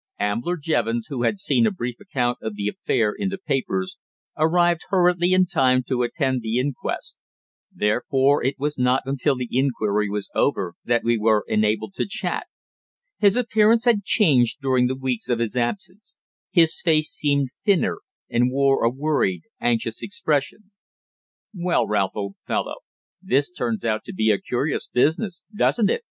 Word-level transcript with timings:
Ambler 0.19 0.57
Jevons, 0.57 1.05
who 1.09 1.21
had 1.21 1.37
seen 1.37 1.67
a 1.67 1.71
brief 1.71 1.99
account 1.99 2.39
of 2.41 2.55
the 2.55 2.67
affair 2.67 3.13
in 3.15 3.29
the 3.29 3.37
papers, 3.37 3.97
arrived 4.35 4.81
hurriedly 4.89 5.31
in 5.31 5.45
time 5.45 5.83
to 5.83 6.01
attend 6.01 6.41
the 6.41 6.57
inquest; 6.57 7.19
therefore 7.71 8.43
it 8.43 8.55
was 8.57 8.79
not 8.79 9.03
until 9.05 9.35
the 9.35 9.47
inquiry 9.51 10.09
was 10.09 10.31
over 10.33 10.73
that 10.83 11.03
we 11.03 11.19
were 11.19 11.45
enabled 11.47 11.93
to 11.93 12.07
chat. 12.09 12.47
His 13.19 13.35
appearance 13.35 13.85
had 13.85 14.03
changed 14.03 14.57
during 14.59 14.87
the 14.87 14.97
weeks 14.97 15.29
of 15.29 15.37
his 15.37 15.55
absence: 15.55 16.17
his 16.49 16.81
face 16.81 17.11
seemed 17.11 17.49
thinner 17.63 17.99
and 18.27 18.49
wore 18.49 18.83
a 18.83 18.89
worried, 18.89 19.43
anxious 19.59 20.01
expression. 20.01 20.71
"Well, 21.53 21.85
Ralph, 21.87 22.13
old 22.15 22.37
fellow, 22.47 22.77
this 23.21 23.51
turns 23.51 23.85
out 23.85 24.03
to 24.05 24.13
be 24.15 24.31
a 24.31 24.39
curious 24.41 24.87
business, 24.87 25.43
doesn't 25.55 25.91
it?" 25.91 26.01